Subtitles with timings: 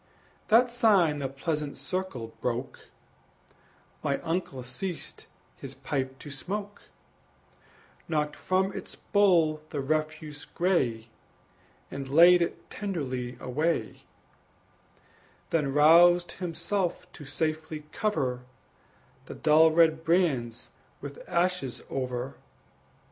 [0.47, 2.87] That sign the pleasant circle broke
[4.01, 5.27] My uncle ceased
[5.57, 6.81] his pipe to smoke,
[8.07, 11.09] Knocked from its bowl the refuse gray,
[11.91, 14.01] And laid it tenderly away,
[15.51, 18.41] Then roused himself to safely cover
[19.27, 22.37] The dull red brands with ashes over.